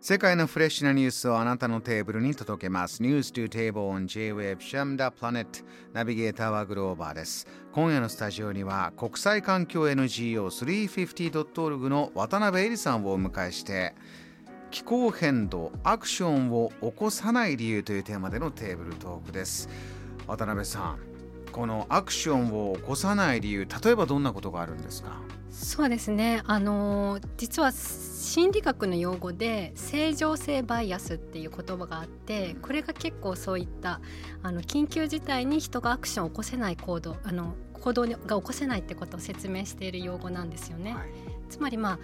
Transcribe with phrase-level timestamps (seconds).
[0.00, 3.00] 世界のフレッシュなニュースをあなたのテーブルに届けます。
[3.00, 7.46] News to Table on J-Wave Sham the Planet ナビゲーターはグローバーです。
[7.70, 13.94] 今夜のスタジオには国際環境 NGO350.org の渡辺恵里さんをお迎えして
[14.72, 19.68] 気候変動アクションを起こさない理由というテーマでのテーブルトークです。
[20.26, 20.98] 渡辺さん、
[21.52, 25.20] このアクションを起こさない理由、例えばどんなことがあるんですか？
[25.50, 26.42] そうですね。
[26.46, 34.00] あの実は心理学の用語で正常性バイアスっていう言葉があってこれが結構そういった
[34.42, 40.94] あの緊急事態に人がアクションを起こせない行動あの行動が起こせないってことを説明している用語なんですよね。
[40.94, 41.10] はい。
[41.50, 41.98] つまりまあ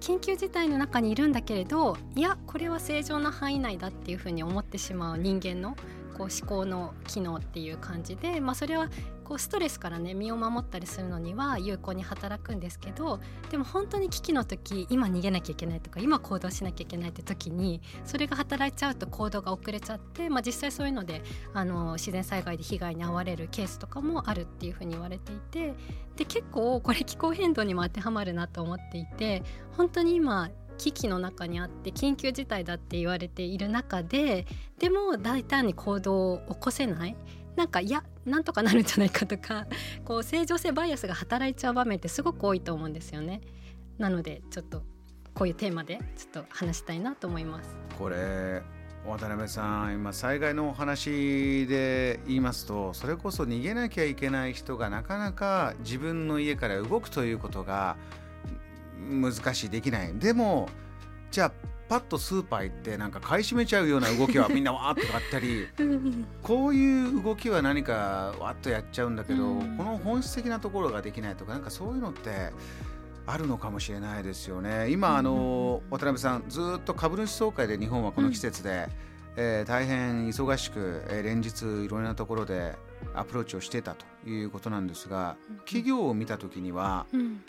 [0.00, 5.76] 緊急事態の中にいるんだけれどいやこれは正常な範囲内だっていうふうに思ってしまう人間の
[6.22, 8.88] こう思考の機能っていう感じで、まあ、それは
[9.24, 21.22] こうストレスからね身を守ったりするのには有効に働くんですけどでも本当に危機の時今逃げなきゃいけないとか今行動しなきゃいけないって時にそれが働いちゃうと行動が遅れちゃって、まあ、実際そういうので
[21.54, 25.74] あの自然災害で被害に遭われるケースとかもあるっていうふうに言われていて
[26.16, 29.42] で結構これ気候変動にも当てはまるなと思っていて
[29.76, 30.50] 本当に今
[30.82, 34.46] 危機の中にあって緊急事態だって言われている中で
[34.78, 37.16] でも大胆に行動を起こせない
[37.54, 39.66] なんかいやなんとかなるんじゃないかとか
[40.04, 43.40] こう正常性バイアスが働いちゃう場面ってすごく多いと思うんですよね。
[43.98, 44.82] なのでちょっと
[45.34, 47.76] こういうテーマでちょっと話したいなと思います。
[47.96, 48.62] これ
[49.06, 57.96] 渡辺さん今災害のお話で言いますとそれこそ逃げなきゃいけない人がなかなか自分の家から動くということが
[59.10, 60.14] 難しいできない。
[60.18, 60.68] でも
[61.30, 61.52] じゃあ
[61.88, 65.66] パッとスーパー行ってなんか買い占めちゃうような動きは みんなわーっと買ったり
[66.42, 69.76] こういう動きは何かわっとやっちゃうんだけど、うん。
[69.76, 72.52] この本質的なところができないとかなんかそういうのって
[73.26, 74.90] あるのかもしれないですよね。
[74.90, 78.88] 今あの渡辺さんずっと株主総会で日本はこの季節で、
[79.36, 82.74] えー大変忙しく、えー連日いろんなところで
[83.14, 87.40] アプローチをしてたということなんですが企業を見た時にはうん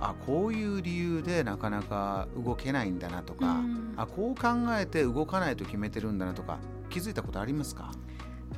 [0.00, 3.94] あこういう理由でなかなか動けないんだなとか、うん。
[3.96, 7.92] あこう考えて動かないと決めてるんだなとか気づいたことありますか？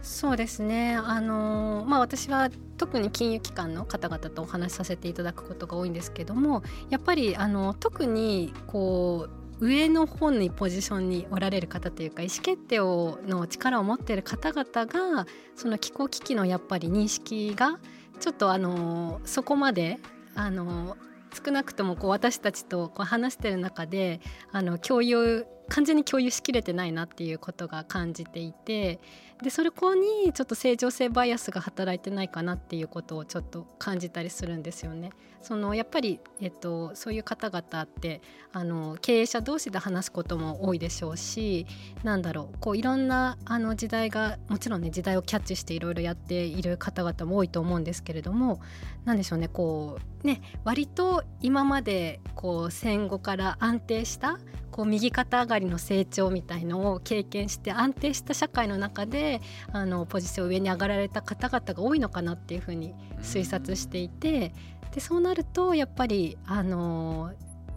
[0.03, 0.95] そうですね。
[0.97, 9.29] あのまあ私は特に金融機関の方々とお話しさせていただくことが多いんですけどもやっぱりあの特にこ
[9.61, 17.79] う上の方にポジションにおられる方というか意思決定をの力を持っている方々がその気候危機のやっぱり認識が
[18.19, 20.01] ちょっとあのそこまで
[20.35, 20.97] あの
[21.33, 24.21] 少なくともこう私たちとこう話してる中で
[24.53, 29.01] あの共有完全に共有しきれてないなっていうことが感じていて
[29.43, 35.11] でそれこにちょっと正常性バイアスが働いてないかなっていうことをちょっと感じたりするんですよね。
[35.43, 41.67] そのやっぱり、えっと、そういう方々ってあの経営者同士で話すことも多いでしょうし
[42.05, 48.61] なんだろうこういろんなあの時代がもちろんね時代をキャッチしていろいろやっている方々も多いと思うんですけれども
[49.05, 54.39] なんでしょうねこうね割と今までこう戦後から安定した
[54.73, 59.41] こう右肩上がりの成長みたいのを経験して安定した社会の中で
[59.71, 64.53] あのポジション上に上がられた方々が多いのかなっていうふうに推察していて
[64.95, 67.33] でそうなるとやっぱりあの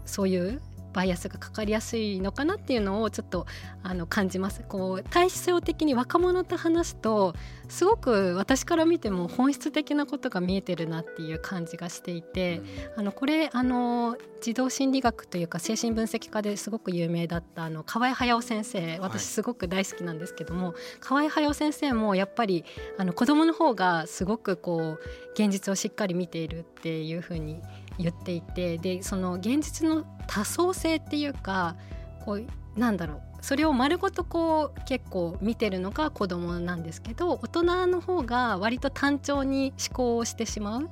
[0.05, 0.61] そういう
[0.95, 3.45] バイアスがかかりやすいのかなっていうのをちょっと
[3.83, 4.63] あの感じます。
[4.67, 7.35] こう対照的に若者と話すと
[7.67, 12.61] すごく私から見ても本質的なことが見えてるなっていう感じがしていて、
[12.95, 18.99] あのこれあの児童心理学というか精神分析家ですごく有名だったあの河合隼先生。
[18.99, 22.63] 私すごく大好きなんですけども、河合隼先生もやっぱり
[22.97, 24.99] あの子供の方がすごくこう
[25.33, 27.61] 現実をしっかり見ているっていうふうに
[27.97, 31.75] 言っていてでその現実の多層性っていうか
[32.25, 32.45] こう
[32.79, 40.89] なんだろうそれを丸ごとこう結構見てるのが子供なんですけど大人の方が割と単調に思考をしてしまう。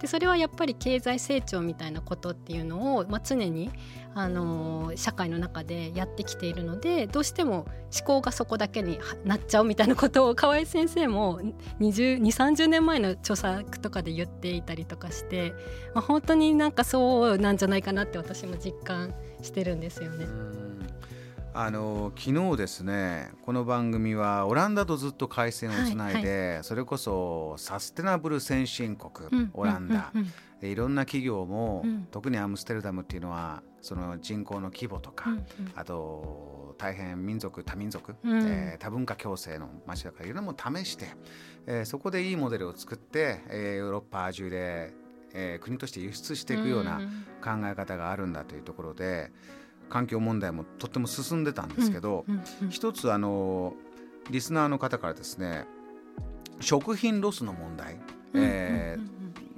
[0.00, 3.70] でそれはやっぱり経済成長みたいなことっていうのを、まあ、常に、
[4.14, 11.40] あのー社会の中でやってきているのでどうしても思考がそこだけになっちゃうみたいなことを河合先生も
[11.80, 15.52] 2030年前の著作とかで言っていたりとかして、
[15.94, 20.26] まあ、本当になんかそうなんじゃないかなって私も実感してるんですよね。
[21.56, 30.20] うんあの昨日ですねこの番組はオランダとずっと回線をつないで、それこそサステナブル先進国、うんオランダ、うん。
[30.20, 32.08] うんでいろんな企業も、うん。
[32.10, 35.44] 特にアムステルダムっていうのはその人口の規模とか、うんうん。
[35.74, 38.42] あと大変民族多民族、うん。
[38.46, 41.06] えー多文化共生の街だからいろんなものを試して、
[41.66, 44.94] えーそこでいいモデルを作って、えーヨーロッパ中で、
[45.34, 47.00] えー、国として輸出していくような
[47.42, 49.30] 考え方があるんだというところで
[49.88, 52.24] 環境問題もとっても進んでたんですけど、
[52.70, 53.74] 一つあの
[54.30, 55.66] リスナーの方からですね
[56.60, 57.98] 食品ロスの問題、
[58.34, 59.15] えー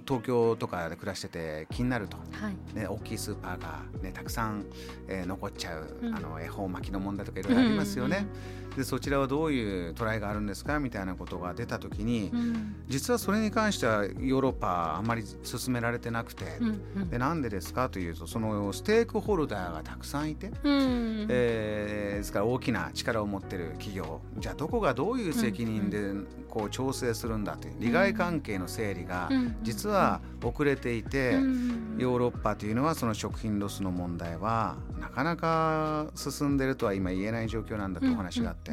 [0.08, 4.64] 東京とかで暮らしてて気になると、はい、ね、大きいスーパーが、ね、たくさん、
[5.06, 8.26] えー、残っちゃう、うん、あの恵方巻きの問題とかいろいろありますよね。
[8.66, 26.12] うんうん、でそちらはどういうトライがあるんですかみたいなことが出た時に、うん、実はそれに関してはヨーロッパあまり進められてなくて、うんうん、でなんでですかというとそのステークホルダーがたくさんいて、うん、えー、ですから大きな力を持ってる企業じゃあどこがどういう責任で
[26.48, 29.28] こう調整するんだという利害関係の整理が
[29.62, 38.72] 実はは遅れていて、ヨーロッパというのはその食品ロスの問題はなかなか進んでるとは今言えない状況なんだとお話があって。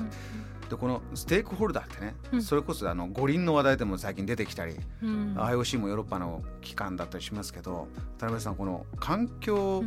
[0.70, 7.88] でこのステークホルダーってね、うん、それこそあの五輪の話題でも最近出てきたり、うん、IOC もヨーロッパの機関だったりしますけど
[8.18, 9.84] 田辺さんこの環境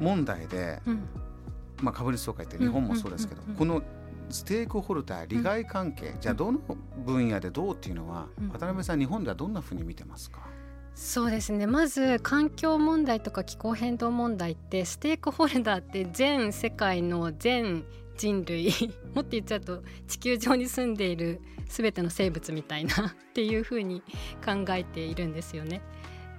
[0.00, 1.06] 問題で、うん、
[1.82, 3.82] まあ、株主総会って日本もそうですけど、この
[4.32, 6.58] ステークホルダー利害関係、じゃあどの
[7.04, 10.40] 分野でどうっていうのは、渡辺さん日本ではどんなふうに見てますか？
[10.94, 11.66] そうですね。
[11.66, 17.84] まず環境問題とか気候変動問題ってステークホルダーって全世界の全
[18.18, 18.70] 人類
[19.14, 24.02] もっと言っちゃうと地球上に住んでいる全ての生物みたいなっていうふうに
[24.44, 25.80] 考えているんですよね。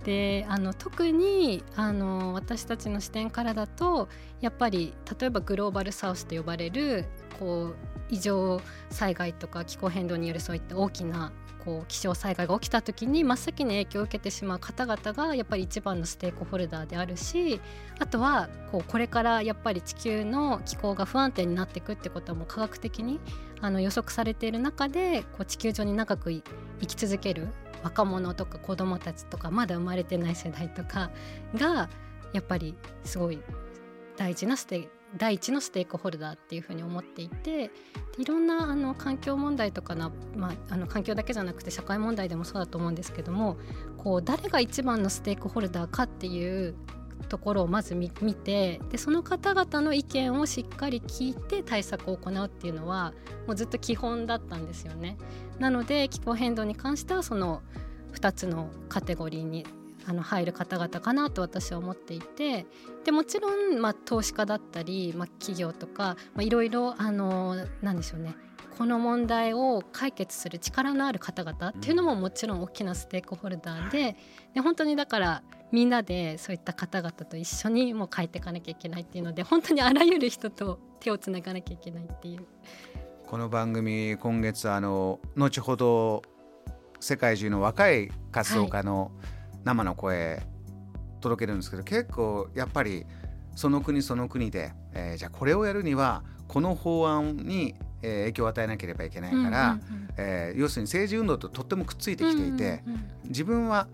[0.04, 4.10] であの特にあの私たちの視点からだと
[4.42, 7.06] やっぱり例えばグローバルサウスと呼ばれる
[7.40, 7.76] こう
[8.10, 11.32] 異常災害とか気候変動によるそういった大きな
[11.66, 17.62] こう気象災害が起きた時に真っ先に影響を受けてしまう方々がやっぱり一番のステークホルダーであるし
[18.00, 23.20] あとはこうこれからやっぱり地球の気候が不安定になっていくってことはもう科学的に
[23.62, 26.44] あの予測されている中でこう地球上に長く生
[26.86, 27.48] き続ける
[27.84, 31.12] 若者とか子どもたちとかまだ生まれてない世代とか
[31.56, 31.90] が
[32.34, 33.40] やっぱりすごい
[34.18, 37.72] 大事なステーク第一のステークホルダーっていうふうに思っていて
[38.18, 43.58] いろんなあの環境問題とかな、まあ、あの環境だけじゃなくて社会問題でもそうだと思うんですけども
[43.98, 46.76] こう誰が一番のステークホルダーかっていう
[47.30, 53.14] ところをまず見てでその方々の意見をしっかり聞いて対策を行うっていうのは
[53.48, 55.18] もうずっと基本だったんですよね。
[55.60, 57.62] なので気候変動に関してはその
[58.14, 59.66] 2つのカテゴリーに
[60.08, 62.66] あの入る方々かなと私は思っていて
[63.06, 68.36] でもちろん、まあ、投資家だったり、まあ、企業とか、まあ、いろいろあのなんでしょうね
[68.78, 74.18] この問題を解決する力のある方々っていうのももちろん大きなステークホルダーで
[74.54, 82.46] で本当にだからみんなでそういった方々と一緒にもう変えていかなきゃいけないっていうので本当にあらゆる人と手をつながなきゃいけないっていう。
[83.28, 86.22] この番組今月あの後ほど
[87.00, 90.44] 世界中の若い活動家の、はい生の声
[91.22, 93.06] 届けるんですけど結構やっぱり
[93.56, 99.80] その国その国で、えー、じゃあこれをやるにはこの法案に、えー、影響を与えなければいけないから、
[100.18, 102.84] え要するに政治運動ととってもくっついてきていて、
[103.26, 103.88] 自分は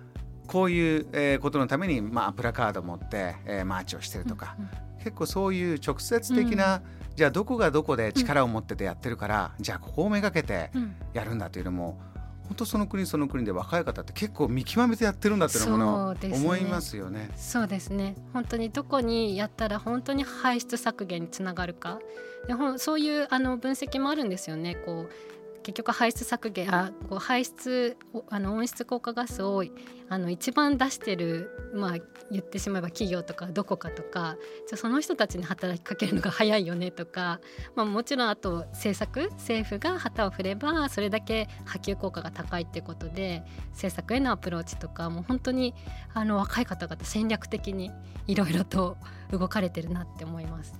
[0.50, 4.57] こういう、えー、ことのために、まあ、プラカードを持って、えー、マーチをしてるとか、
[4.98, 6.81] 結構そういう直接的な、うん、
[7.16, 10.71] じゃあどこがどこで力を持っててやってるから、うん、じゃあここをめがけて
[11.13, 12.01] やるんだというのも
[12.50, 17.30] 本当その国その国で若い方って結構見極めてやってるんだっていうのも思いますよね。
[17.38, 22.00] そうですね本当にどこにやったら本当に排出削減につながるか
[22.47, 24.76] でそういうあの分析もあるんですよね。
[24.76, 25.09] こう
[25.63, 27.97] 結局排出削減あこう排出
[28.30, 29.63] あの温室効果ガスを
[30.09, 31.97] あの一番出してる、まあ、
[32.31, 34.37] 言ってしまえば企業とかどこかとか
[34.68, 37.39] じゃその人たちに働きかけるのが早いよねとか、
[37.75, 45.75] まあ、もちろんあと政策政府が旗を振ればそれだけ波及効果が高いっていうことで政策へのアプローチとかもう本当に
[46.13, 47.92] あの若い方々戦略的に
[48.28, 48.97] いろいろと
[49.31, 50.73] 動かれてるなって思います。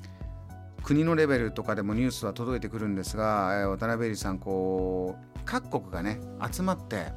[0.89, 6.19] 国のレベルとかでもニュースは届いてくるんですが、えー、渡辺さんこう各国がね
[6.51, 7.12] 集まって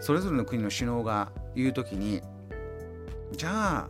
[0.00, 2.20] それぞれの国の首脳が言う時に
[3.30, 3.88] じゃあ、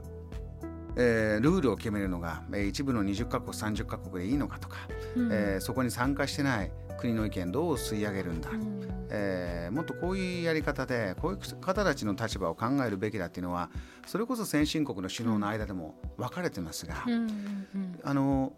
[0.97, 4.77] えー、ルールを決めるのが、えー、一部の20カ国30カ国でいいのかとか、
[5.17, 13.71] うん、えー、そこに参加してない国の意見どう吸い上げるんだ、うん、えー、もっとこういうやり方でこういう方たちの立場を考えるべきだっていうのは
[14.05, 18.53] それこそ先進国の首脳の間でも分かれてますが、うん、あの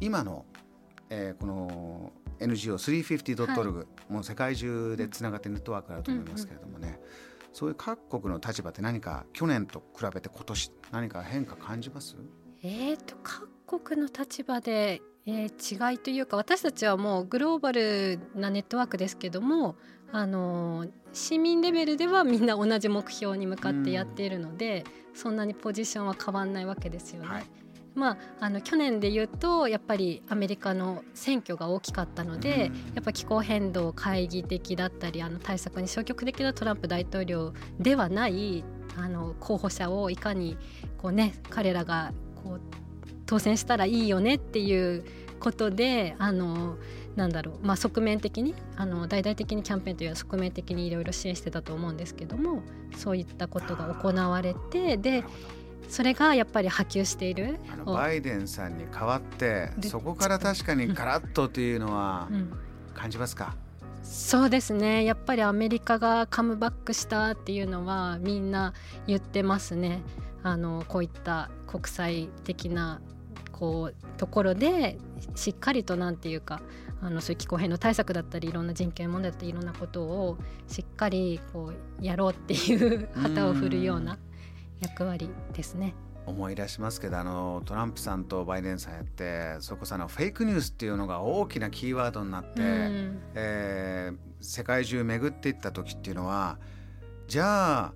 [0.00, 0.46] 今の、
[1.10, 6.98] えー、この NGO350.org、はい、もう世界中でつながってネットワークだと思いますけれどもね、うんうん、
[7.52, 12.16] そういう各国の立場って何か去年と比べて今年何か変化感じます？
[12.62, 19.76] えーと、各国の立場で、ええー、違いというか私たちはもうグローバルなネットワークですけども
[20.12, 27.28] あの市民レベルではみんな同じ目標に向かってやっているので、うん、そんなにポジションは変わんないわけですよね。
[27.28, 27.44] はい
[27.94, 38.64] まあ、あの去年で言うとやっぱりアメリカの選挙が大きかったので、うん、やっぱ気候変動懐疑的だったりあの対策に消極的なトランプ大統領ではない
[38.96, 40.56] あの候補者をいかに
[40.98, 42.12] こう、ね、彼らが
[42.44, 42.60] こう
[43.26, 45.04] 当選したらいいよねっていう
[45.38, 46.76] ことであの
[47.16, 52.62] なんだろう、まあ、側面的にあの大々的にキャンペーンという側面的にいろいろ支援してたと思うんですけども
[52.96, 55.24] そういったことが行われてで
[55.88, 57.58] それがやっぱり波及している。
[57.84, 62.28] バイデンさんに代わってそこから確かにガラッとというのは
[62.94, 63.56] 感じますか、
[64.00, 65.04] うん、そうですね。
[65.04, 68.74] やっぱりアメリカがカムバックしたっていうのはみんな
[69.06, 70.02] 言ってますね。
[70.42, 73.00] あのこういった国際的な
[73.52, 74.98] こうところで
[75.34, 76.62] しっかりとなんていうか
[77.02, 84.18] あのそういう気候変動対策だったりいろんな人権問題だったりいろんなことをしっかりこうやろうっていう旗を振るような
[84.80, 85.94] 役割ですね。
[86.26, 96.58] 思い出しますけどあのトランプさんとバイデンさんやってそこそのフェイクニュースっていうのが大きなキーワードになって、うん、えー、世界中巡っていった時っていうのは
[97.26, 97.92] じゃあ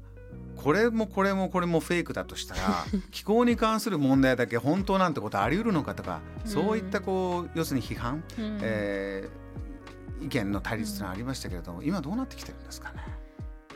[0.56, 13.02] これもこれもこれもフェイクだとしたら 気候に関する問題だけ本当なんてことあり得るのかとか、うん、そういったこう要するに批判、うん、えー、意見の対立というのはありましたけれども、今どうなってきてるんですかね？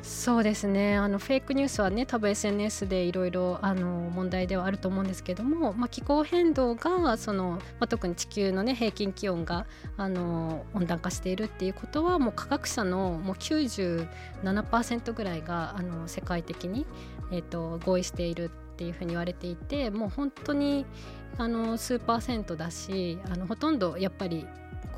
[0.03, 0.97] そうですね。
[0.97, 16.87] あのフェイクニュースはね多分 SNS でいろいろ問題ではあると思うんですけども、まあ、気候変動がその、まあ、特に地球の、ね、平均気温があの温暖化しているっていうことはもう科学者のもう97%ぐらいがあの世界的に、
[17.33, 20.87] えーと、合意しているっていうふうに言われていてもう本当に
[21.37, 24.47] あの数パーセントだしあのほとんどやっぱり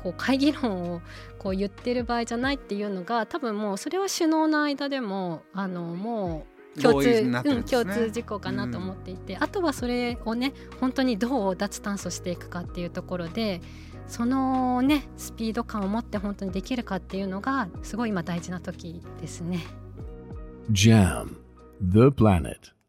[0.03, 1.01] こう会議論を
[1.37, 13.61] こう言ってる場合じゃないっていうのが多分もうそれは首脳の間でもあのもう共通、ね、うん、共通事項かなと思っていて、うん、あとはそれをね本当にどう脱炭素していくかっていうところで
[14.07, 19.59] そのねスピード感を持って本当にできるかっていうのがすごい今大事な時ですね。
[20.71, 21.35] JAM
[21.81, 22.80] The Planet